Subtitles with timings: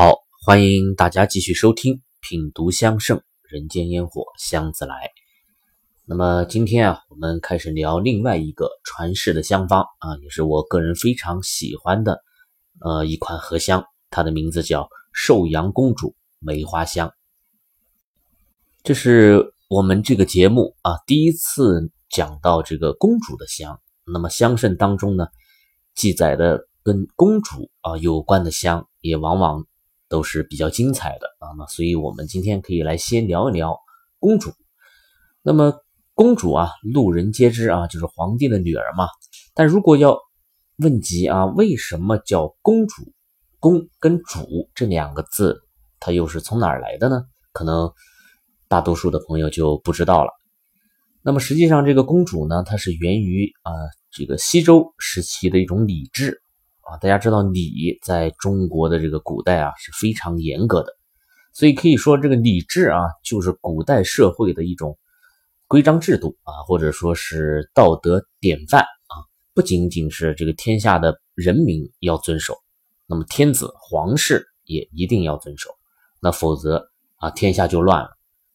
[0.00, 5.10] 好，欢迎大家继续收听品读香盛人间烟火香自来。
[6.06, 12.22] 那么今天啊，我们开始聊另外一个传世的香方啊，也是我个人非常喜欢的
[12.80, 17.12] 呃一款荷香，它的名字叫寿阳公主梅花香。
[18.82, 23.78] 这是我们这个节目啊第一次讲到这个公主的香。
[24.06, 25.26] 那么香圣当中呢，
[25.94, 29.66] 记载的跟公主啊有关的香，也往往。
[30.10, 33.78] 都是比较精彩的啊，那所以我们今天可以来先聊一聊
[34.18, 34.52] 公主。
[35.40, 35.72] 那么
[36.12, 39.06] 公主啊，路人皆知啊，就是皇帝的女儿嘛。
[39.54, 40.18] 但如果要
[40.76, 43.14] 问及啊，为什么叫公主？
[43.60, 45.62] 公跟主这两个字，
[45.98, 47.24] 它又是从哪儿来的呢？
[47.52, 47.92] 可能
[48.68, 50.30] 大多数的朋友就不知道了。
[51.22, 53.72] 那么实际上，这个公主呢，它是源于啊
[54.10, 56.42] 这个西周时期的一种礼制。
[56.90, 60.92] 啊，大家知道礼在中国的这个古代啊是非常严格的，
[61.52, 64.98] 所以可以说这个礼制啊就是古代社会的一种
[65.68, 69.22] 规章制度啊，或者说是道德典范啊，
[69.54, 72.56] 不仅仅是这个天下的人民要遵守，
[73.06, 75.70] 那么天子皇室也一定要遵守，
[76.20, 78.10] 那否则啊天下就乱了。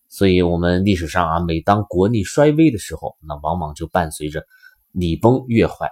[0.09, 4.45] 所以，我们历史上啊，每当国力衰微的时候，那往往就伴随着
[4.91, 5.89] 礼崩乐坏。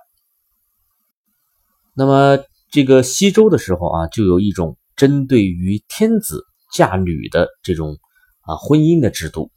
[1.95, 7.99] 那么，这个西周的时候啊，就有一种针对于天子嫁女的这种
[8.41, 9.51] 啊婚姻的制度。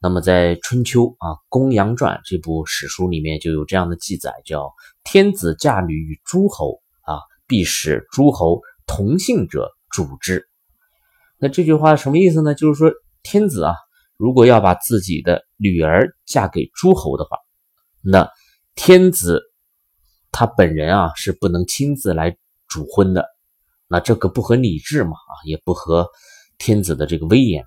[0.00, 4.72] 那么，在春秋啊《公羊传》这部史书里面就有这样的记载，叫
[5.04, 10.48] “天子嫁女与诸侯啊，必使诸侯同姓者主之”。
[11.38, 12.54] 那这句话什么意思呢？
[12.54, 12.90] 就是说，
[13.22, 13.74] 天子啊，
[14.16, 17.36] 如果要把自己的女儿嫁给诸侯的话，
[18.02, 18.26] 那
[18.74, 19.42] 天子。
[20.36, 23.24] 他本人啊是不能亲自来主婚的，
[23.86, 26.08] 那这个不合礼制嘛啊，也不合
[26.58, 27.64] 天子的这个威严。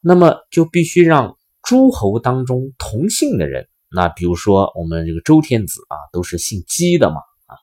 [0.00, 7.60] 那么就必须让诸侯当中同姓的人，那比如说我们这个周天子啊，都是姓姬的嘛啊，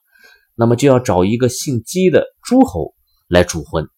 [0.54, 2.94] 那么就要找一个姓姬的诸侯
[3.26, 3.88] 来主婚。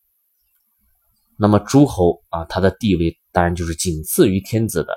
[1.36, 4.94] 那么诸侯啊，他的地位当然就是仅次于天子的。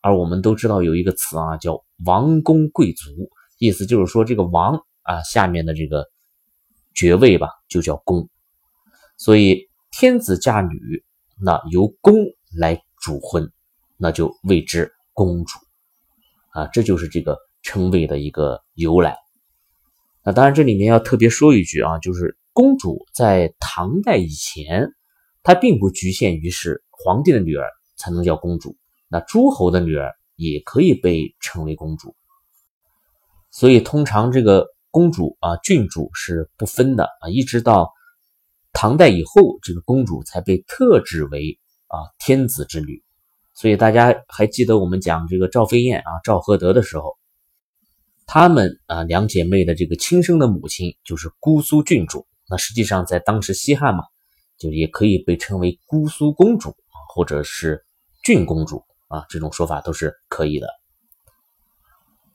[0.00, 3.30] 而我们都知道有一个词啊，叫王公贵族。
[3.58, 6.06] 意思就是说，这个王啊，下面的这个
[6.94, 8.28] 爵位吧，就叫公。
[9.16, 11.04] 所以天子嫁女，
[11.40, 12.14] 那由公
[12.56, 13.50] 来主婚，
[13.96, 15.58] 那就谓之公主
[16.50, 16.66] 啊。
[16.68, 19.16] 这就是这个称谓的一个由来。
[20.24, 24.92] 那当然，这里面要特别说一句啊，就是公主在唐代以前，
[25.42, 28.76] 她并不局限于是皇帝的女儿才能叫公主，
[29.08, 32.14] 那诸侯的女儿也可以被称为公主。
[33.58, 37.92] 所以，通常这个公主啊、郡主是不分的啊，一直到
[38.72, 41.58] 唐代以后，这个公主才被特指为
[41.88, 43.02] 啊天子之女。
[43.54, 47.18] 所以，大家还记得我们讲这个赵飞燕啊、赵合德的时候，
[48.26, 52.28] 她们啊两姐妹的这个亲生的母亲就是姑苏郡主。
[52.48, 54.04] 那实际上在当时西汉嘛，
[54.56, 57.84] 就也可以被称为姑苏公主啊，或者是
[58.22, 60.68] 郡公主啊，这种说法都是可以的。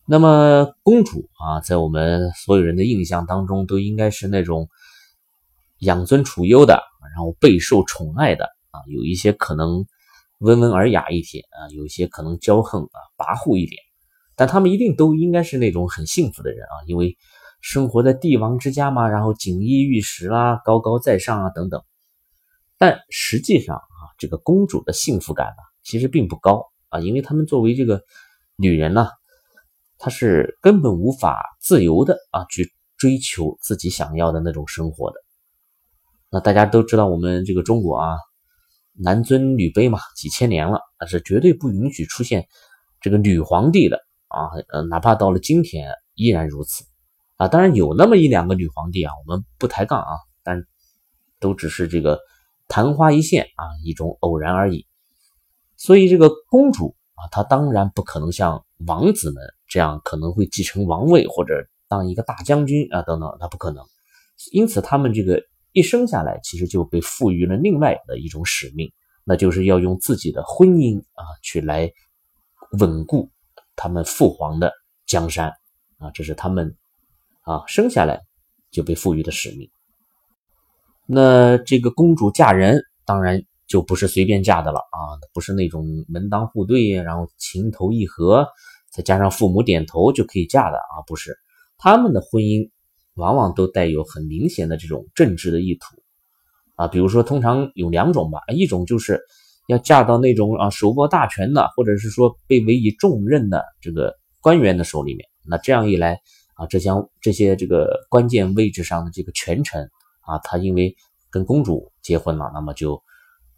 [0.06, 4.68] 那么公主啊，在我们所有人的印象当中，都应该是那种
[5.80, 6.84] 养尊处优的，
[7.16, 9.86] 然后备受宠爱的啊，有一些可能
[10.40, 13.82] 温文尔雅一点啊，有一些可能骄横啊、跋扈一点，
[14.36, 17.16] 但他们一定都应该是那种很幸福的人啊，因为
[17.62, 21.82] 生活在帝王之家嘛，然后锦衣玉食啦，高高在上啊等等。
[22.78, 28.04] 但实际上啊，这个公主的幸福感呢，其实并不高啊，因为他们作为这个
[28.58, 29.08] 女人呢。
[30.04, 35.16] 他是根本无法自由的啊，去追求自己想要的那种生活的。
[36.30, 38.18] 那大家都知道，我们这个中国啊，
[38.92, 42.48] 男尊女卑嘛，几千年了，那是绝对不允许出现
[43.00, 43.98] 这个女皇帝的
[44.28, 44.52] 啊。
[44.74, 46.84] 呃，哪怕到了今天依然如此
[47.38, 47.48] 啊。
[47.48, 50.66] 当然有那么一两个女皇帝啊，我们不抬杠啊，但
[51.40, 52.20] 都只是这个
[52.68, 54.86] 昙花一现啊，一种偶然而已。
[55.78, 59.44] 所以这个公主啊，他当然不可能像王子们。
[59.66, 63.84] 这样可能会继承王位或者当一个大将军啊等等，那不可能。
[64.52, 68.94] 因此，他们这个一生下来，其实就被赋予了另外的一种使命，
[69.24, 71.92] 那就是要用自己的婚姻啊，去来
[72.78, 73.32] 稳固
[73.76, 74.72] 他们父皇的
[75.08, 75.52] 江山
[75.98, 76.78] 啊，这是他们
[77.42, 78.22] 啊生下来
[78.70, 79.72] 就被赋予的使命。
[81.08, 88.48] 那这个公主嫁人，当然就不是随便嫁的了啊，不是那种门当户对，然后情投意合。
[88.92, 91.36] 再加上父母点头就可以嫁的啊，不是
[91.80, 92.70] 他们的婚姻
[93.16, 95.96] 往往都带有很明显的这种政治的意图
[96.76, 99.20] 啊，比如说通常有两种吧，一种就是
[99.68, 105.28] 要嫁到那种啊手握大权的，或者是说被委以重任的这个官员的手里面。
[105.48, 106.20] 那这样一来
[106.54, 109.90] 啊，这将这些这个关键位置上的这个权臣
[110.22, 110.96] 啊，他因为
[111.32, 113.02] 跟公主结婚了，那么就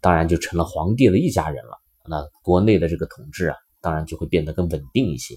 [0.06, 1.76] 当然就成了皇帝的一家人了。
[2.08, 5.34] 那国内的这个统治啊，当然就会变得更稳定一些。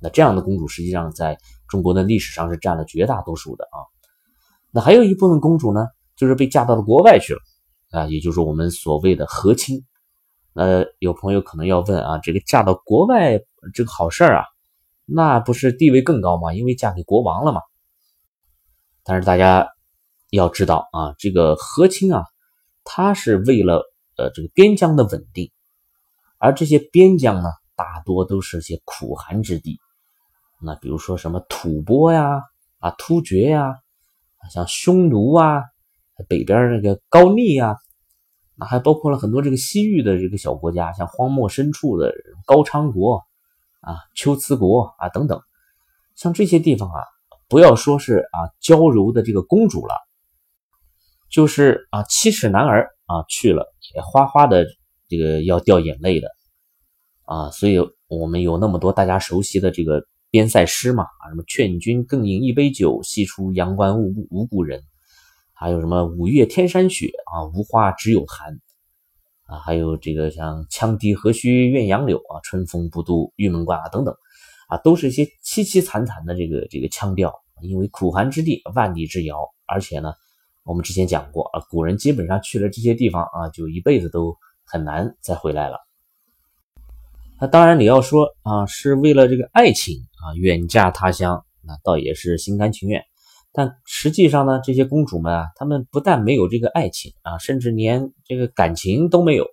[0.00, 1.36] 那这样的公主实际上在
[1.68, 3.84] 中国的历史上是占了绝大多数的啊。
[4.70, 5.88] 那还有一部分公主呢？
[6.16, 7.40] 就是被嫁到了国外去了
[7.90, 9.84] 啊，也就是我们所谓的和亲。
[10.54, 13.38] 呃，有朋友可能要问啊，这个嫁到国外
[13.74, 14.44] 这个好事儿啊，
[15.04, 16.54] 那不是地位更高吗？
[16.54, 17.60] 因为嫁给国王了嘛。
[19.04, 19.68] 但是大家
[20.30, 22.24] 要知道啊，这个和亲啊，
[22.84, 23.82] 它是为了
[24.18, 25.50] 呃这个边疆的稳定，
[26.36, 29.78] 而这些边疆呢，大多都是些苦寒之地。
[30.60, 32.42] 那比如说什么吐蕃呀、
[32.80, 33.76] 啊突厥呀、
[34.50, 35.62] 像匈奴啊。
[36.28, 37.76] 北边那个高丽啊，
[38.56, 42.12] 那还包括了很多这个西域的这个小国家，像荒漠深处的
[42.44, 43.22] 高昌国
[43.78, 45.40] 啊、龟兹国啊等等，
[46.16, 47.04] 像这些地方啊，
[47.48, 49.94] 不要说是啊娇柔的这个公主了，
[51.30, 54.64] 就是啊七尺男儿啊去了也哗哗的
[55.08, 56.28] 这个要掉眼泪的
[57.24, 57.76] 啊，所以
[58.06, 64.82] 我们有那么多大家熟悉的这个边塞诗嘛啊，什么劝君更饮一杯酒，西出阳关无无故人。
[65.52, 68.60] 还有什么五月天山雪啊，无花只有寒
[69.46, 74.14] 啊，还有这个像羌笛何须怨杨柳啊，春风不度玉门关啊等等
[74.68, 77.34] 啊，都是一些凄凄惨惨的这个这个腔调。
[77.60, 80.12] 因为苦寒之地，万里之遥，而且呢，
[80.68, 84.36] 我们之前讲过啊，古人基本上去了这些地方啊，就一辈子都
[84.66, 85.78] 很难再回来了。
[87.40, 93.02] 那当然你要说啊，是为了这个爱情啊，远嫁他乡，那倒也是心甘情愿。
[93.50, 99.46] 但实际上呢，这些公主们啊，她们不但没有这个爱情啊，甚至连这个感情都没有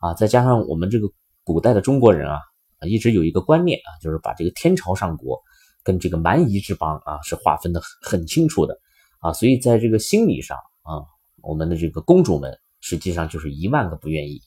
[0.00, 0.14] 啊。
[0.14, 1.08] 再加上我们这个
[1.44, 2.40] 古代的中国人啊，
[2.88, 5.40] 一直有一个观念啊，就是把这个天朝上国
[5.84, 8.76] 跟这个蛮夷之邦啊是划分的很清楚的
[9.24, 9.32] 啊。
[9.32, 11.02] 所以在这个心理上啊，
[11.42, 14.40] 我们的这个公主们实际上就是一万个不愿意。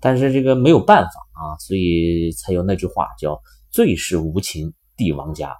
[0.00, 3.40] 但是这个没有办法啊，所以才有那句话叫
[3.72, 5.54] “最是无情帝王家”。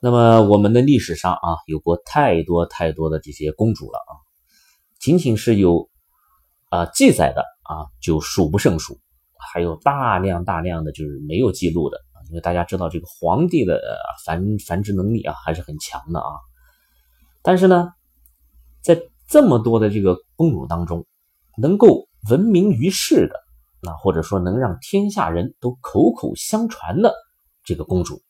[0.00, 4.12] 那么我们的历史上啊，有过太多太多的这些公主了啊，
[5.00, 5.88] 仅仅是有
[6.68, 9.00] 啊记载的啊就数不胜数，
[9.52, 11.98] 还有大量大量的就是没有记录的。
[12.28, 13.80] 因为大家知道这个皇帝的
[14.24, 16.30] 繁繁殖能力啊还是很强的啊，
[17.42, 17.90] 但是呢，
[18.82, 21.06] 在这么多的这个公主当中，
[21.56, 23.34] 能够闻名于世的，
[23.80, 27.12] 那或者说能让天下人都口口相传的
[27.64, 28.22] 这个公主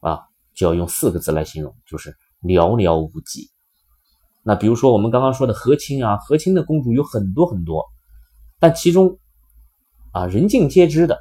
[0.00, 0.20] 啊。
[0.54, 3.50] 就要用四个字来形容，就是寥寥无几。
[4.42, 7.82] 那比如说我们刚刚说的和亲啊，和亲的公主有很多很多，
[8.60, 9.18] 但其中
[10.12, 11.18] 啊人尽皆知的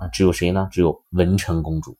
[0.00, 0.68] 啊只有谁呢？
[0.72, 1.96] 只有文成公主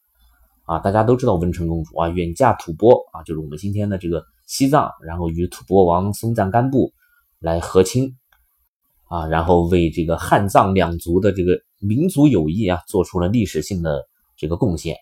[0.65, 0.79] 啊。
[0.79, 6.91] 大家都知道文成公主啊，远嫁吐蕃啊，就是我们今天的这个西藏，然后与吐蕃王松赞干布
[7.39, 8.17] 来和亲
[9.05, 14.97] 啊，然后为这个汉藏两族的这个民族友谊啊做出了历史性的这个贡献。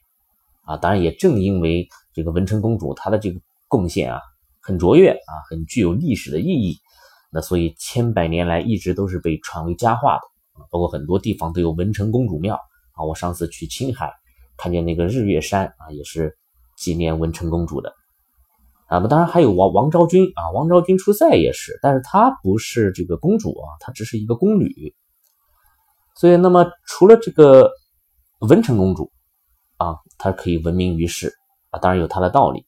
[0.62, 4.20] 啊，当然也正因为这个文成公主她的这个贡献啊，
[4.60, 6.76] 很卓越啊，很具有历史的意义，
[7.30, 10.22] 那所以千百年来一直都是被传为佳话的，
[10.70, 12.60] 包括很多地方都有文成公主庙
[12.98, 13.04] 啊。
[13.06, 14.12] 我上次去青海
[14.56, 16.36] 看见那个日月山啊，也是
[16.76, 17.94] 纪念文成公主的
[18.88, 18.98] 啊。
[18.98, 24.94] 那当然还有王王昭君啊，王昭君出塞也是，但是她不是这个公主啊，她只是一个宫女。
[26.16, 27.70] 所以那么除了这个
[28.40, 29.10] 文成公主。
[29.80, 31.32] 啊，她可以闻名于世
[31.70, 32.66] 啊，当然有她的道理。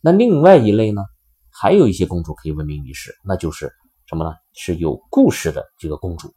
[0.00, 1.02] 那另外一类呢，
[1.50, 3.68] 还有一些公主可以闻名于世，那就是
[4.06, 4.36] 什么呢？
[4.52, 6.32] 是有故事的这个公主。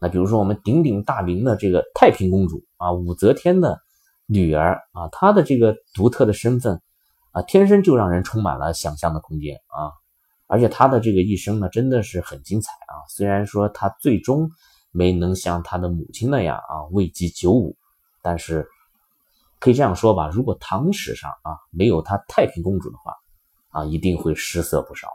[0.00, 3.78] 那比如说我们鼎鼎大名的这个太平公主啊，武则天的
[4.26, 6.80] 女儿啊，她的这个独特的身份
[7.32, 9.92] 啊，天生就让人充满了想象的空间啊。
[10.46, 12.94] 而且她的这个一生呢，真的是很精彩啊。
[13.08, 14.50] 虽然说她最终
[14.92, 17.76] 没能像她的母亲那样啊，位极九五，
[18.22, 18.66] 但是。
[19.60, 23.14] 可以这样说吧，如果唐史上啊没有她太平公主的话，
[23.70, 25.08] 啊一定会失色不少。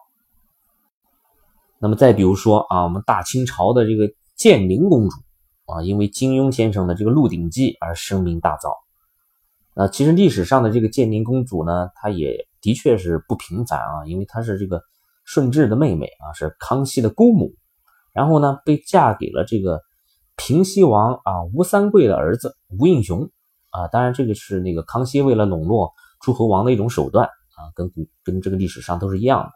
[1.77, 5.17] 那么再比如说啊，我们大清朝的这个建宁公主
[5.65, 8.71] 啊，因为金庸先生的这个《鹿鼎记》而声名大噪。
[9.75, 14.81] 那其实历史上的这个建宁公主呢，她也的确是不平凡啊，因为她是这个
[15.25, 17.53] 顺治的妹妹啊，是康熙的姑母，
[18.13, 19.81] 然后呢被嫁给了这个
[20.37, 23.29] 平西王啊吴三桂的儿子吴应熊。
[23.71, 25.91] 啊，当然，这个是那个康熙为了笼络
[26.21, 29.51] 诸侯王的一种手段啊，跟古跟这个历史上都是一样的。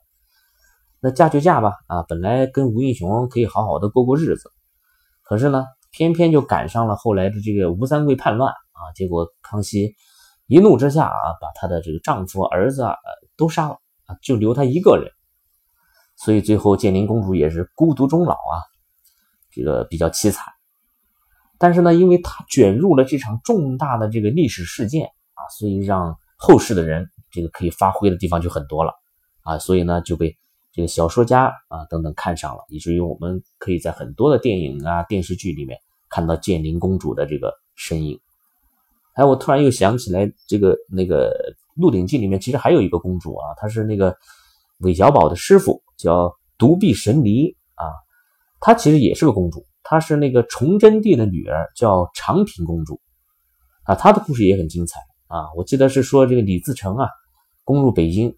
[0.99, 4.51] 那嫁就嫁吧，啊，本来跟吴应熊可以好好的过过日子，
[5.23, 9.95] 可是呢，偏偏就赶上了后来的这个吴三桂叛乱啊，结果康熙
[10.47, 12.95] 一怒之下啊，把他的这个丈夫、儿子啊
[13.37, 13.75] 都杀了
[14.05, 15.11] 啊，就留他一个人，
[16.17, 18.61] 所以最后建宁公主也是孤独终老啊，
[19.49, 20.53] 这个比较凄惨。
[21.57, 28.93] 但是呢，因为她卷入了这场重大的这个历史事件啊，所以让后世的人这个可以发挥的地方就很多了
[29.43, 30.37] 啊，所以呢就被。
[30.73, 35.77] 这个小说家啊等等看上了，以至于我们可以在很多的电影啊电视剧里面
[36.09, 38.19] 看到建宁公主的这个身影。
[39.13, 41.29] 哎，我突然又想起来，这个那个
[41.79, 44.17] 《鹿鼎记》里面其实还有一个公主啊，她是那个
[44.79, 47.85] 韦小宝的师傅，叫独臂神尼啊，
[48.59, 52.99] 她其实也是个公主，她是那个崇祯帝的女儿，叫长平公主
[53.83, 55.53] 啊，她的故事也很精彩啊。
[55.55, 57.07] 我记得是说这个李自成啊
[57.63, 58.35] 攻入北京。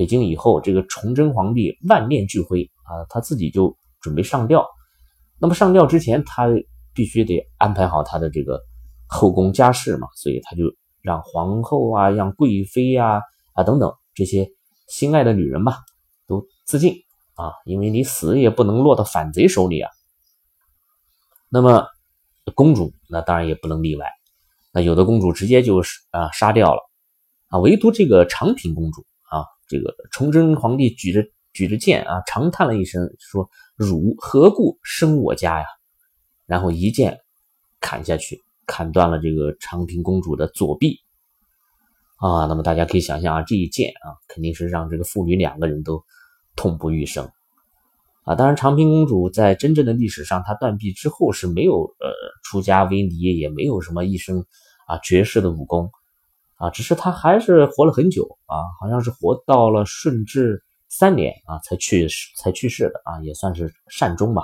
[0.00, 4.66] 北京以后，这个崇祯皇帝万念俱灰啊，他自己就准备上吊。
[5.38, 6.46] 那么上吊之前，他
[6.94, 8.58] 必须得安排好他的这个
[9.06, 10.62] 后宫家事嘛，所以他就
[11.02, 13.20] 让皇后啊、让贵妃呀
[13.52, 14.48] 啊等等这些
[14.88, 15.76] 心爱的女人吧，
[16.26, 16.94] 都自尽
[17.34, 19.90] 啊，因为你死也不能落到反贼手里啊。
[21.50, 21.84] 那么
[22.54, 24.06] 公主那当然也不能例外，
[24.72, 26.80] 那有的公主直接就是啊杀掉了
[27.48, 29.04] 啊，唯独这个长平公主。
[29.70, 33.48] 这个崇祯皇帝举着举着剑啊，长叹了一声，说
[33.78, 35.66] ：“汝何故生我家呀？”
[36.44, 37.20] 然后一剑
[37.80, 40.98] 砍下去，砍断了这个长平公主的左臂
[42.16, 42.46] 啊。
[42.46, 46.02] 那么大家可以想象啊，这一剑啊，肯定是让这个父女两个人都
[46.56, 47.30] 痛不欲生
[48.24, 48.34] 啊。
[48.34, 52.10] 当然，长平公主在真正的历史上，她断臂之后是没有呃
[52.42, 54.44] 出家为尼，也没有什么一身
[54.88, 55.92] 啊绝世的武功。
[56.60, 64.42] 啊，只是他还是活了很久啊，好像是活到了顺治三年啊才去世才去世的啊，也算是善终吧。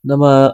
[0.00, 0.52] 那么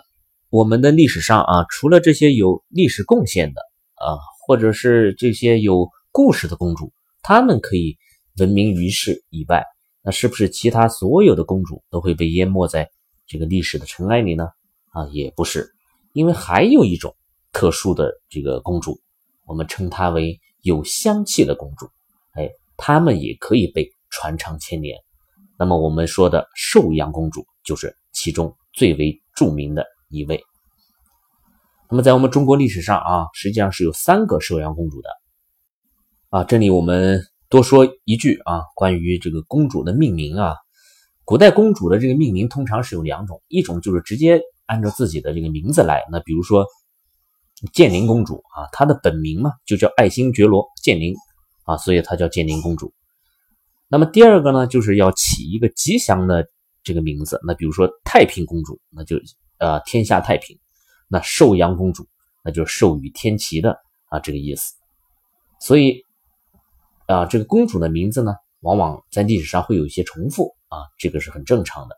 [0.50, 3.62] 我们的历史上啊，除了这些有历史贡献的
[3.94, 7.96] 啊，或者是这些有故事的公主，她们可以
[8.38, 9.64] 闻名于世以外，
[10.02, 12.90] 那是不是其他所有的公主都会被淹没在
[13.26, 14.50] 这个历史的尘埃里呢？
[14.90, 15.72] 啊，也不是，
[16.12, 17.14] 因为还有一种。
[17.58, 19.00] 特殊的这个公主，
[19.44, 21.88] 我们称她为有香气的公主。
[22.34, 24.96] 哎，她们也可以被传唱千年。
[25.58, 30.40] 那么我们说的寿阳公主就是其中最为著名的一位。
[31.90, 35.08] 那么在我们中国历史上啊，实际上是有三个寿阳公主的。
[36.28, 40.54] 啊，这里我们多说一句啊，关于这个公主的命名啊，
[41.24, 46.64] 古代公主的这个命名通常是有两种，一种就是直接按照自己的这个名字来，那比如说。
[47.72, 51.14] 建宁公主啊，她的本名嘛就叫爱新觉罗建宁
[51.64, 52.92] 啊，所以她叫建宁公主。
[53.88, 56.46] 那么第二个呢，就是要起一个吉祥的
[56.82, 59.16] 这个名字，那比如说太平公主，那就
[59.58, 60.56] 呃天下太平；
[61.08, 62.06] 那寿阳公主，
[62.44, 64.74] 那就寿与天齐的啊这个意思。
[65.60, 66.02] 所以
[67.06, 71.96] 啊，这个公主的名字呢，往往在历史上会有一些重复啊，这个是很正常的。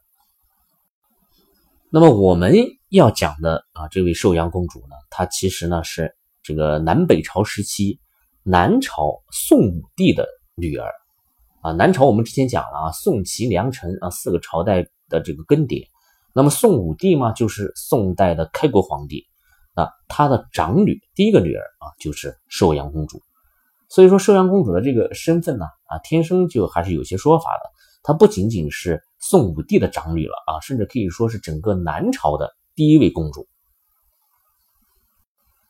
[1.91, 2.55] 那么我们
[2.91, 8.01] 要讲的啊，这位寿阳公主呢，她其实呢是这个南北朝时期
[8.43, 10.91] 南朝宋武帝的女儿
[11.63, 11.71] 啊。
[11.71, 15.87] 南朝我们之前讲了啊，宋齐梁陈啊四个朝代的这个更迭。
[16.35, 19.25] 那么宋武帝嘛，就是宋代的开国皇帝
[19.75, 23.23] 啊，他的长女第一个女儿啊，就是寿阳公主。
[23.89, 27.71] 所以说寿阳公主的这个身份呢啊，天生就还是有些说法的。
[28.03, 29.01] 她不仅仅是。
[29.23, 33.47] 宋武帝的长女了啊，甚至可以说是整个南朝的第一位公主。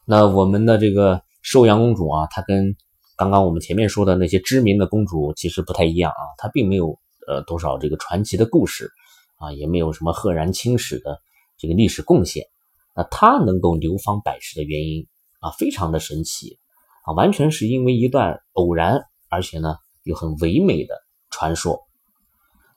[0.07, 2.77] 那我们的这个寿阳公主啊，她跟
[3.17, 8.93] 刚刚我们前面说的那些知名的公主其实不太一样啊，她并没有呃多少这个传奇的故事
[9.39, 11.21] 啊，也没有什么赫然青史的
[11.59, 12.47] 这个历史贡献。
[12.95, 15.05] 那她能够流芳百世的原因
[15.41, 16.61] 啊，非常的神奇
[17.07, 19.75] 啊，完全是因为一段偶然，而且呢
[20.05, 20.95] 又很唯美的
[21.29, 21.81] 传说。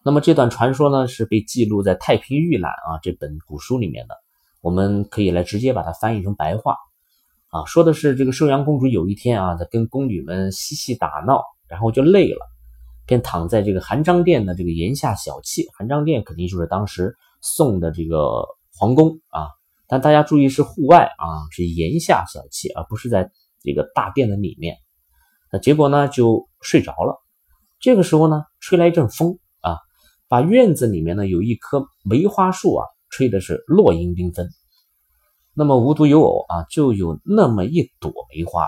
[0.03, 4.22] 那么这段传说呢，是被记录在《太平御览》啊这本古书里面的。
[4.63, 6.77] 我们可以来直接把它翻译成白话
[7.49, 12.47] 啊，说的是这个寿阳公主有一天啊，在跟宫女们嬉戏打闹，然后就累了，
[13.05, 15.67] 便躺在这个含章殿的这个檐下小憩。
[15.77, 19.49] 含章殿肯定就是当时宋的这个皇宫啊，
[19.85, 23.29] 但大家注意是户外啊，是檐下小憩，而不是在
[23.61, 24.77] 这个大殿的里面。
[25.51, 27.21] 那结果呢，就睡着了。
[27.81, 29.77] 这个时候呢，吹来一阵风啊。
[30.29, 34.49] 把院子里面呢有一棵梅花树啊，吹的是落英缤纷。
[35.53, 38.67] 那么无独有偶啊，就有那么一朵梅花，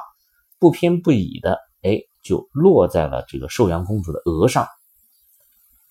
[0.59, 4.67] 不偏不倚的，哎，就落在了这个寿阳公主的额上。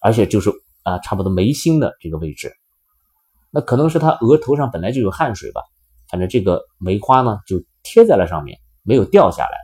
[0.01, 0.53] 而且就是
[0.85, 2.53] 啊，差不多眉心的这个位置。
[3.51, 5.63] 那可能是她额头上本来就有汗水吧，
[6.09, 9.59] 反正这个梅花呢就贴在了上面，没有掉下来。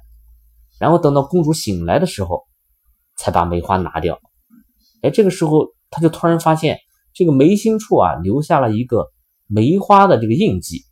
[0.80, 2.44] 然后等到公主醒来的时候，
[3.16, 4.18] 才把梅花拿掉。
[5.02, 6.80] 哎，这个时候她就突然发现
[7.12, 9.06] 这个眉心处啊留下了一个
[9.46, 10.84] 梅花的这个印记。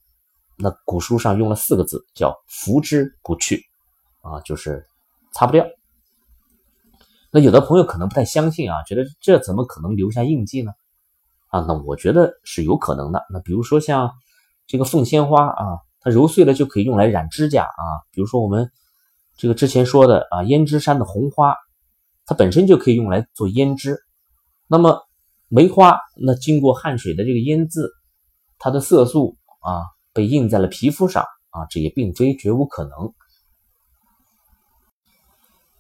[0.57, 3.63] 那古书上用了四个字，叫“拂之不去”，
[4.23, 4.85] 啊，就是
[5.33, 5.65] 擦不掉。
[7.31, 10.73] 那有的朋友可能不太相信啊，觉得这怎么可能留下印记呢？
[11.49, 13.23] 啊，那我觉得是有可能的。
[13.33, 14.11] 那比如说像
[14.67, 17.85] 这个凤仙花啊，它揉碎了就可以用来染指甲啊。
[18.11, 18.71] 比如说我们
[19.37, 21.55] 这个之前说的啊，胭脂山的红花，
[22.27, 23.99] 它本身就可以用来做胭脂。
[24.67, 25.08] 那么
[25.49, 27.91] 梅花，那经过汗水的这个腌渍，
[28.59, 29.83] 它的色素啊。
[30.15, 32.91] 被印在了皮肤上啊，这也并非绝无可能。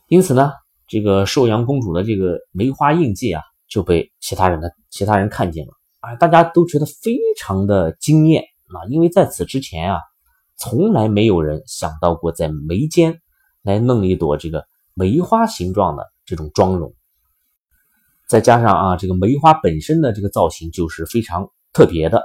[0.07, 0.53] 因此呢，
[0.87, 9.99] 这个寿阳公主的这个梅花印记啊，就被其他人的其他人看见了啊，大家都觉得非常的惊艳啊，因为在此之前啊，
[10.57, 13.21] 从来没有人想到过在眉间
[13.63, 16.95] 来弄一朵这个梅花形状的这种妆容，
[18.29, 22.23] 再加上啊，这个梅花本身的这个造型就是非常特别的。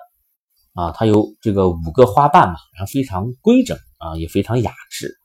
[0.76, 5.16] 啊，它有这个五个花瓣嘛，然后非常规整啊，也非常雅致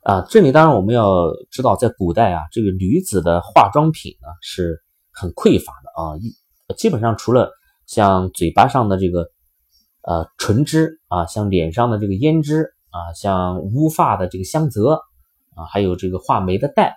[0.00, 0.24] 啊。
[0.30, 6.34] 这里当然我们要知道，在古代啊，这个女子的化妆品呢是很匮乏的啊，一
[6.78, 7.50] 基本上除了
[7.86, 9.26] 像嘴巴上的这个
[10.00, 14.94] 呃唇脂啊，像脸上的这个胭脂啊，像乌发的这个香泽
[15.54, 16.96] 啊，还有这个画眉的黛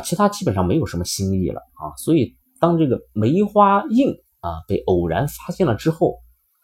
[0.00, 1.96] 其他基本上没有什么新意了啊。
[1.96, 6.16] 所以当这个梅花印啊被偶然发现了之后，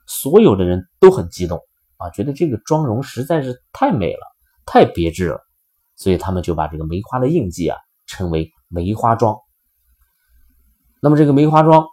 [0.07, 1.59] 所有的人都很激动
[1.97, 4.21] 啊，觉得这个妆容实在是太美了，
[4.67, 5.41] 太别致了，
[5.97, 9.37] 所以他们就把这个梅花的印记啊称为梅花妆。
[11.01, 11.87] 那么这个梅花妆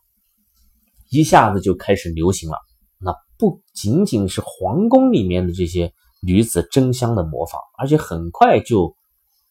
[1.10, 2.58] 一下子就开始流行了，
[2.98, 8.96] 那不仅仅是皇宫里面的这些女子争相的模仿，而且很快就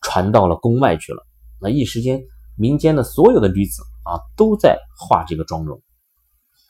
[0.01, 1.23] 传到了宫外去了。
[1.61, 2.21] 那一时间，
[2.57, 5.81] 民间的所有的女子啊都在画这个妆容。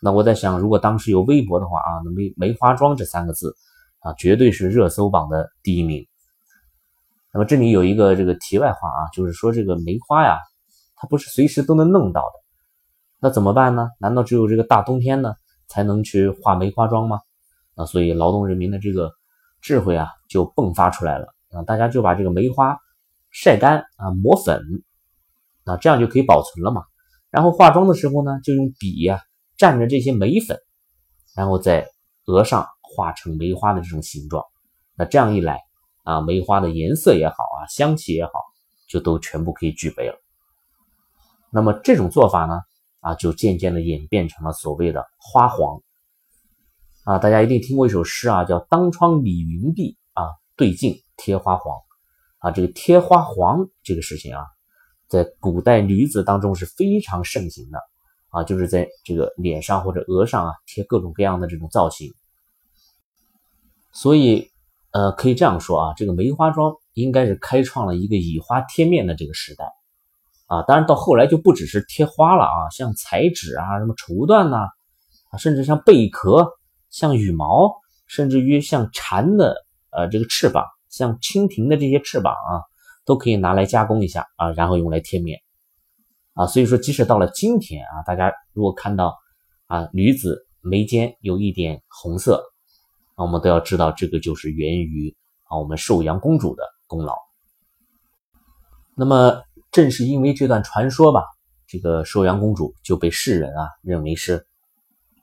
[0.02, 3.54] 那我在想，如果当时有微博的话啊，那梅梅花妆这三个字
[4.00, 6.06] 啊，绝对是热搜榜的第一名。
[7.32, 10.38] 那么这里有一个这个题外话啊，就是说这个梅花呀，
[10.96, 12.40] 它不是随时都能弄到的。
[13.20, 13.88] 那怎么办呢？
[13.98, 15.34] 难道只有这个大冬天呢
[15.68, 17.20] 才能去画梅花妆吗？
[17.76, 19.12] 啊，所以劳动人民的这个
[19.60, 22.76] 智慧啊，就迸发出来了啊，大家就把这个梅花
[23.30, 24.62] 晒干啊，磨粉
[25.64, 26.82] 啊，这样就可以保存了嘛。
[27.30, 29.22] 然后化妆的时候呢，就用笔呀。
[29.58, 30.58] 蘸着这些梅粉，
[31.36, 31.86] 然后在
[32.24, 34.42] 额上画成梅花的这种形状，
[34.96, 35.60] 那这样一来
[36.02, 38.32] 啊，梅花的颜色也好啊，香气也好，
[38.88, 40.14] 就都全部可以具备了。
[41.52, 42.62] 那么这种做法呢，
[43.00, 45.82] 啊，就渐渐的演变成了所谓的花黄。
[47.04, 50.24] 啊，大家一定听过一首诗啊，叫“当窗理云鬓，啊，
[50.56, 51.76] 对镜贴花黄”。
[52.40, 54.42] 啊，这个贴花黄这个事情啊，
[55.08, 57.78] 在古代女子当中是非常盛行的。
[58.32, 62.12] 啊，就是在这个脸上或者额上啊贴各种各样的这种造型，
[63.90, 64.52] 所以
[64.92, 69.64] 呃可以这样说啊，这个梅花妆应该是开创了一个以花贴面的这个时代
[70.46, 70.62] 啊。
[70.62, 74.68] 当然到后来就不只是贴花了啊，像彩纸啊、什么绸缎呐
[75.32, 76.52] 啊，甚至像贝壳、
[76.88, 79.56] 像羽毛，甚至于像蝉的
[79.90, 82.60] 呃这个翅膀、像蜻蜓的这些翅膀啊，
[83.06, 85.40] 都可以拿来加工一下啊，然后用来贴面。
[86.34, 89.16] 啊，所以说，即使到了今天啊，大家如果看到
[89.66, 92.42] 啊女子眉间有一点红色，
[93.16, 97.14] 那我们都要知道，这个就是源于啊我们寿阳公主的功劳。
[98.96, 101.24] 那么，正是因为这段传说吧，
[101.66, 104.46] 这个寿阳公主就被世人啊认为是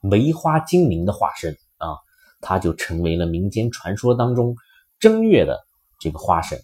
[0.00, 1.96] 梅花精灵的化身啊，
[2.40, 4.54] 她就成为了民间传说当中
[4.98, 5.58] 正月的
[6.00, 6.58] 这个花神。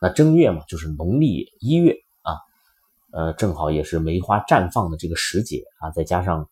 [0.00, 2.34] 那正月嘛，就是农历一月啊。
[3.10, 6.46] 呃，正好也是梅花绽放的这个时节啊，再加上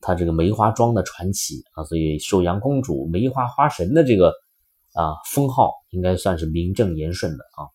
[0.00, 4.32] 它这个梅花桩的传奇啊，所以寿阳公主梅花花神的这个
[4.94, 7.66] 啊封号应该算是名正言顺的啊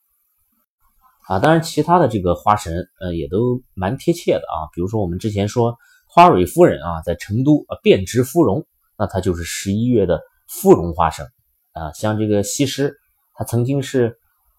[1.28, 8.66] 啊，当然其他的这个花神呃也都蛮贴切的啊，比如说我们之前说花蕊夫人啊，在成都啊遍植芙蓉，
[8.98, 11.28] 那她就是十一月的芙蓉花神
[11.78, 12.98] 啊，像这个西施，
[13.34, 14.18] 她曾经是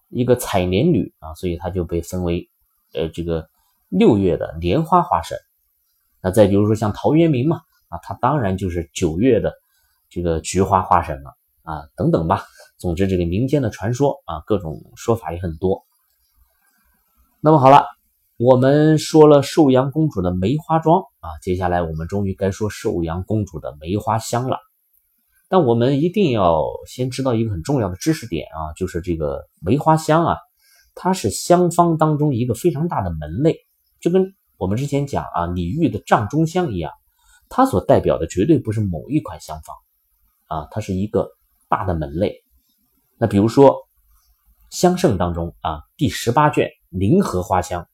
[0.09, 2.49] 一个采莲女啊，所以她就被分为。
[2.95, 3.47] 呃，这个
[3.87, 5.37] 六月的莲花花神，
[6.23, 9.53] 那再比如说像陶渊明嘛，啊，他当然就是九月的
[10.09, 12.45] 这个菊花花神了啊，等等吧。
[12.79, 15.85] 总之，这个民间的传说啊，各种说法也很多。
[17.41, 17.85] 那么好了，
[18.37, 24.57] 我们说了寿阳公主的梅花妆啊，接下来我们终于该说寿阳公主的梅花香了。
[25.51, 30.37] 但我们一定要先知道一个很重要的知识点啊，就是这个梅花香啊，
[30.93, 33.57] 它是香方当中一个非常大的门类，
[33.99, 36.91] 就跟我们之前讲啊李煜的帐中香一样，
[37.49, 39.75] 它所代表的绝对不是某一款香方
[40.59, 41.31] 啊，它是一个
[41.67, 42.43] 大的门类。
[43.17, 43.75] 那比如说
[44.69, 47.87] 香圣当中啊第十八卷灵荷花香，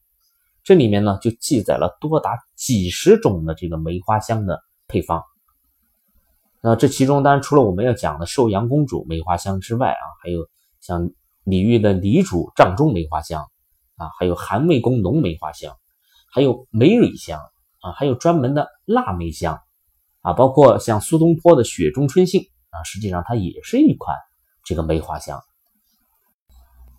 [0.61, 5.23] 这里面呢就记载了多达几十种的这个梅花香的配方。
[6.67, 10.47] 那这其中当然除了我们要讲的寿阳公主梅花香之外啊，还有
[10.81, 11.11] 像
[11.43, 13.43] 李煜的李主帐中梅花香
[13.97, 15.77] 啊，还有韩魏公浓梅花香，
[16.33, 17.39] 还有梅蕊香
[17.81, 19.59] 啊，还有专门的腊梅香
[20.21, 24.17] 啊，包括像苏东坡的雪中春杏啊，实际上它也是一款
[24.63, 25.39] 这个梅花香。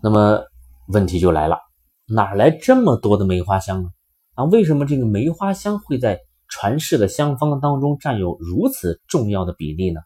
[0.00, 0.44] 那么
[0.87, 1.59] 问题就来了，
[2.07, 3.88] 哪来这么多的梅花香呢？
[4.35, 6.20] 啊，为什么这个梅花香会在？
[6.48, 10.00] 传世的香方当中占有如此重要的比例呢？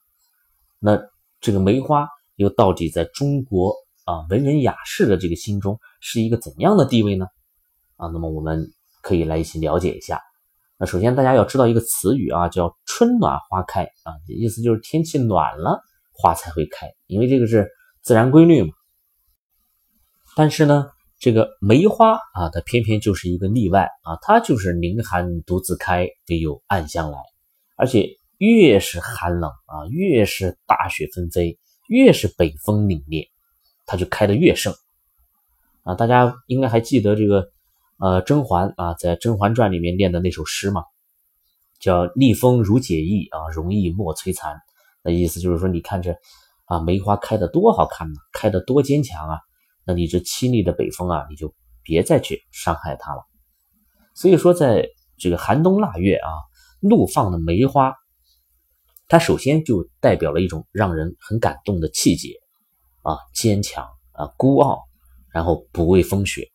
[0.79, 0.99] 那
[1.41, 3.75] 这个梅花又到底在中国
[4.05, 7.27] 啊文人雅士的这个心中是一个怎样的地位呢？
[7.97, 8.71] 啊，那么我们
[9.03, 10.21] 可以来一起了解一下。
[10.79, 17.69] 那首先大家要知道一个词语啊，叫“春暖花开”啊，意思就是天气暖了，花才会开，因为这个是
[18.03, 18.71] 自然规律嘛。
[20.37, 20.91] 但是呢？
[21.21, 27.19] 这个梅花啊，它偏偏就是一个例外啊，它就是凌寒独自开，唯有暗香来。
[27.77, 33.29] 而且越是寒冷啊，越是大雪纷飞，越是北风凛冽，
[33.85, 34.75] 它就开得越盛
[35.83, 35.95] 啊。
[35.95, 37.51] 大家应该还记得这个
[37.99, 40.85] 呃甄嬛啊，在《甄嬛传》里面念的那首诗嘛，
[41.79, 44.59] 叫“逆风如解意啊，容易莫摧残”。
[45.05, 46.17] 那意思就是说，你看这
[46.65, 49.39] 啊梅花开得多好看呢，开得多坚强啊。
[49.91, 53.27] 那你这凄厉的北风啊，你就别再去伤害它了。
[54.15, 56.31] 所以说，在这个寒冬腊月啊，
[56.81, 57.93] 怒放的梅花，
[59.09, 62.35] 它首先就代表了一种让人很感动的气节
[63.03, 64.85] 啊，坚强啊，孤傲，
[65.33, 66.49] 然后不畏风雪。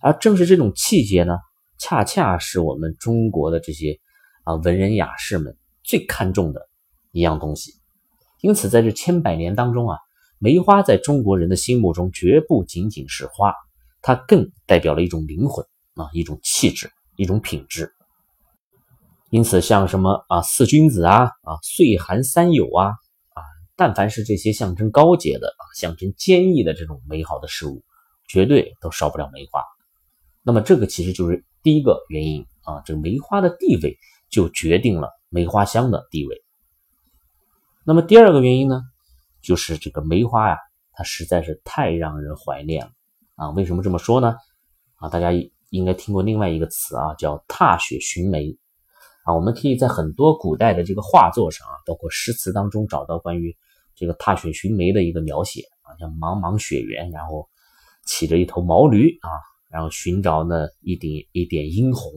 [0.00, 1.36] 而正是这种气节呢，
[1.76, 4.00] 恰恰是我们中国的这些
[4.44, 6.70] 啊文人雅士们最看重的
[7.12, 7.74] 一样东西。
[8.40, 9.98] 因此，在这千百年当中啊。
[10.44, 13.54] 梅花在中国人的心目中绝不仅仅是花，
[14.02, 17.90] 它更代表了一种灵魂啊，一种气质，一种品质。
[19.30, 23.40] 因此，像什么啊四君子啊啊岁寒三友啊啊，
[23.74, 27.82] 但凡是这些象征高洁的啊、象征坚毅的这种美好的事物，
[28.28, 29.62] 绝对都少不了梅花。
[30.42, 33.96] 那么，这个其实就是第一个原因啊，这个梅花的地位
[34.28, 36.44] 就决定了梅花香的地位。
[37.86, 38.82] 那么，第二个原因呢？
[39.44, 40.56] 就是这个梅花呀，
[40.92, 42.90] 它实在是太让人怀念了
[43.36, 43.50] 啊！
[43.50, 44.34] 为什么这么说呢？
[44.96, 45.30] 啊，大家
[45.70, 48.56] 应该听过另外一个词啊，叫踏雪寻梅
[49.24, 49.34] 啊。
[49.34, 53.54] 我们可以在很多古代的这个画作上啊，包括诗词当中找到关于
[53.94, 57.48] 这个踏雪寻梅的一个描写啊，像茫茫雪原，然后
[58.06, 59.28] 骑着一头毛驴啊，
[59.70, 62.10] 然后寻找那一点一点殷红，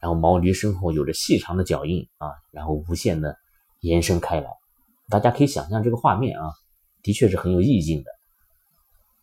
[0.00, 3.36] 然后毛驴身后有着细长的脚印啊，然后无限的
[3.80, 4.50] 延伸开来。
[5.10, 6.52] 大家可以想象这个画面啊，
[7.02, 8.10] 的确是很有意境的。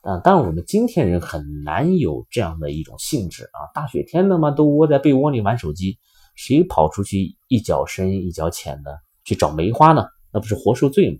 [0.09, 5.97] 啊，当然我们今天人很难有这样的一种兴致啊，大雪天的嘛，都窝在被窝里玩手机，
[6.35, 10.05] 谁跑出去一脚深一脚浅的去找梅花呢？
[10.31, 11.17] 那不是活受罪吗？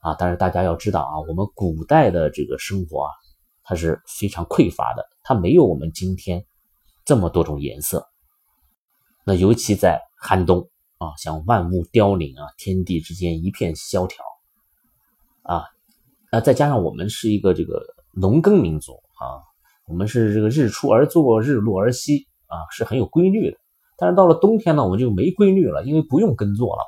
[0.00, 3.10] 啊，但是大家要知道啊，我们古代的这个生活啊，
[3.62, 6.44] 它是非常匮乏的，它没有我们今天
[7.04, 8.06] 这么多种颜色。
[9.24, 10.68] 那尤其在寒冬。
[11.02, 14.24] 啊，像万物凋零啊，天地之间一片萧条
[15.42, 15.64] 啊，
[16.30, 19.42] 那再加上我们是一个这个农耕民族啊，
[19.88, 23.56] 我们是这个日出而作，日落而息啊，是很有规律的。
[23.98, 26.82] 但是到了冬天呢，我们就没规律了，因为不用耕作了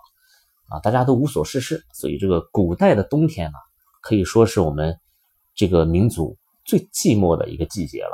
[0.69, 3.59] 啊，大家都无所事事，所以这个古代的冬天呢，
[4.01, 4.97] 可以说是我们
[5.57, 8.13] 这个民族最寂寞的一个季节了。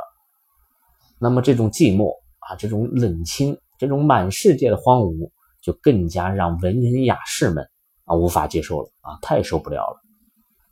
[1.19, 5.29] 那么这种寂寞啊，这种冷清，这种满世界的荒芜。
[5.61, 7.69] 就更加让文人雅士们
[8.05, 10.01] 啊无法接受了啊，太受不了了。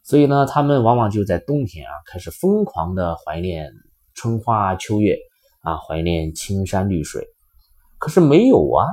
[0.03, 3.71] 所以呢，他们往往就在冬天啊开始疯狂的怀念
[4.15, 5.15] 春花秋月
[5.61, 7.27] 啊，怀念青山绿水。
[7.99, 8.87] 可是没有啊，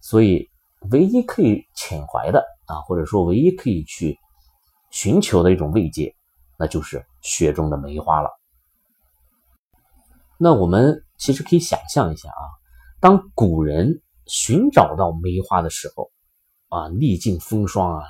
[0.00, 0.50] 所以
[0.90, 4.18] 唯一可以遣怀的啊，或者说唯一可以去
[4.90, 6.14] 寻求的一种慰藉，
[6.58, 8.28] 那就是雪中的梅花了。
[10.38, 12.44] 那我们其实可以想象一下啊，
[13.00, 14.02] 当古人。
[14.26, 16.10] 寻找到梅花的时候，
[16.68, 18.06] 啊，历尽风霜啊，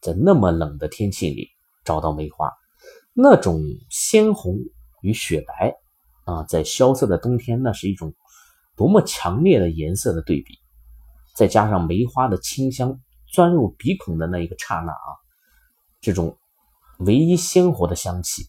[0.00, 1.48] 在那么冷的天气里
[1.84, 2.50] 找到梅花，
[3.12, 4.58] 那种鲜红
[5.02, 5.74] 与雪白，
[6.24, 8.14] 啊，在萧瑟的冬天，那是一种
[8.76, 10.58] 多么强烈的颜色的对比，
[11.36, 13.00] 再加上梅花的清香
[13.32, 15.08] 钻入鼻孔的那一个刹那啊，
[16.00, 16.36] 这种
[16.98, 18.44] 唯一鲜活的香气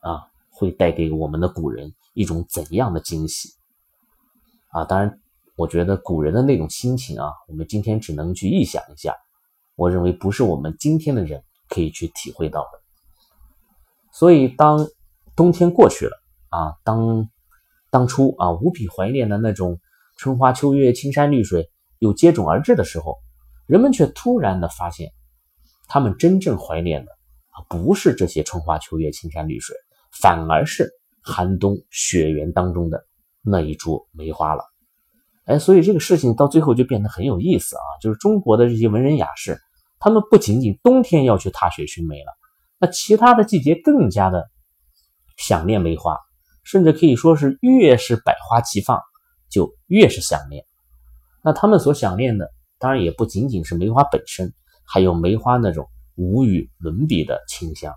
[0.00, 3.50] 啊，会带给我们的古人一种怎样的惊喜
[4.68, 4.84] 啊？
[4.84, 5.20] 当然，
[5.58, 9.12] 我觉得古人的那种心情啊，我们今天只能去臆想一下，
[9.74, 12.80] 我认为不是我们今天的人可以去体会到的。
[14.12, 14.86] 所以，当
[15.34, 16.12] 冬天过去了
[16.50, 17.28] 啊，当
[17.90, 19.80] 当初啊无比怀念的那种
[20.16, 21.68] 春花秋月、青山绿水
[21.98, 23.16] 又接踵而至的时候，
[23.66, 25.10] 人们却突然的发现，
[25.88, 27.10] 他们真正怀念的
[27.50, 29.74] 啊不是这些春花秋月、青山绿水，
[30.12, 30.88] 反而是
[31.20, 33.04] 寒冬雪原当中的
[33.42, 34.62] 那一株梅花了。
[35.48, 39.58] 哎，所以这个事情到最后就变得很有意思啊，就是中国的这些文人雅士，
[39.98, 42.26] 他们不仅仅冬天要去踏雪寻梅了。
[42.78, 44.46] 那其他的季节更加的
[45.38, 46.18] 想念梅花，
[46.64, 49.00] 甚至可以说是越是百花齐放，
[49.50, 50.62] 就越是想念。
[51.42, 54.52] 那他们所想念的，当然也不仅仅是梅花本身，
[54.84, 57.94] 还有梅花那种无与伦比的清香。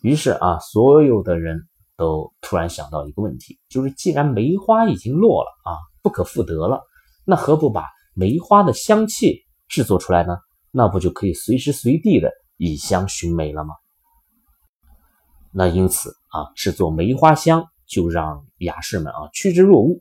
[0.00, 6.82] 于是啊，所有的人都突然想到一个问题，就是既然梅花已经落了啊，不可复得了，
[7.24, 10.36] 那何不把梅花的香气制作出来呢？
[10.70, 12.30] 那不就可以随时随地的？
[12.56, 13.74] 以香寻梅了吗？
[15.52, 20.00] 那因此啊，制作梅花香就让雅士们啊趋之若鹜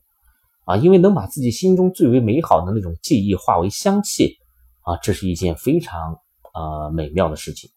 [0.66, 4.38] 啊，因为能把自己心中最为美好的那种记忆化为香气
[4.82, 6.18] 啊，这是一件非常
[6.54, 7.70] 啊美妙的事情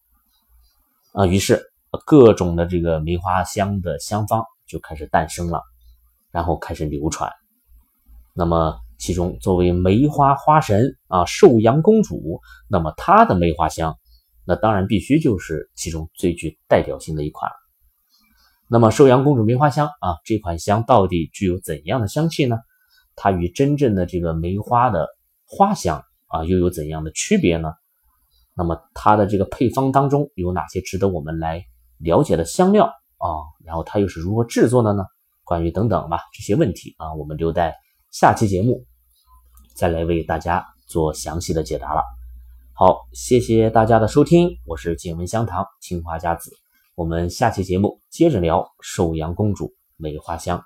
[1.12, 1.26] 啊。
[1.26, 1.62] 于是
[2.04, 5.62] 各种的这个梅花香的香方就开始诞生了，
[6.30, 7.30] 然后开始流传。
[8.34, 13.96] 那么其中作为梅花花神啊寿阳公主，那么她的梅花香。
[14.44, 17.50] 那当然必须就是其中最具代表性的一款。
[18.68, 22.58] 那么寿阳公主梅花香啊，这款香到底具有怎样的香气呢？
[23.16, 25.06] 它与真正的这个梅花的
[25.46, 27.72] 花香啊，又有怎样的区别呢？
[28.56, 31.64] 那么它的这个配方当中有哪些值得我们来
[31.98, 33.28] 了解的香料啊？
[33.64, 35.04] 然后它又是如何制作的呢？
[35.44, 37.74] 关于等等吧这些问题啊，我们留待
[38.14, 38.86] 下期节目
[39.74, 42.00] 再来为大家做详细的解答了。
[42.72, 46.52] 好，谢谢大家的收听，我是静文香堂青花家子，
[46.94, 50.62] 我们下期节目接着聊寿阳公主梅花香。